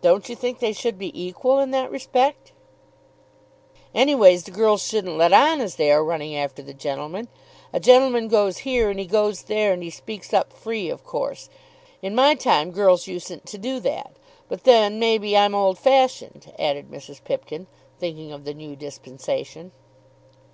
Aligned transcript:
"Don't 0.00 0.30
you 0.30 0.34
think 0.34 0.58
they 0.58 0.72
should 0.72 0.96
be 0.98 1.22
equal 1.22 1.58
in 1.58 1.70
that 1.72 1.90
respect?" 1.90 2.52
"Anyways 3.94 4.44
the 4.44 4.50
girls 4.50 4.82
shouldn't 4.82 5.18
let 5.18 5.34
on 5.34 5.60
as 5.60 5.76
they 5.76 5.90
are 5.92 6.02
running 6.02 6.34
after 6.34 6.62
the 6.62 6.72
gentlemen. 6.72 7.28
A 7.70 7.78
gentleman 7.78 8.28
goes 8.28 8.56
here 8.64 8.88
and 8.88 8.98
he 8.98 9.04
goes 9.04 9.42
there, 9.42 9.70
and 9.74 9.82
he 9.82 9.90
speaks 9.90 10.32
up 10.32 10.50
free, 10.50 10.88
of 10.88 11.04
course. 11.04 11.50
In 12.00 12.14
my 12.14 12.34
time, 12.34 12.70
girls 12.70 13.06
usen't 13.06 13.44
to 13.48 13.58
do 13.58 13.80
that. 13.80 14.12
But 14.48 14.64
then, 14.64 14.98
maybe, 14.98 15.36
I'm 15.36 15.54
old 15.54 15.76
fashioned," 15.78 16.50
added 16.58 16.90
Mrs. 16.90 17.22
Pipkin, 17.22 17.66
thinking 18.00 18.32
of 18.32 18.46
the 18.46 18.54
new 18.54 18.74
dispensation. 18.74 19.72